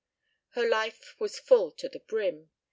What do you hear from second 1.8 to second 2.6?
the brim.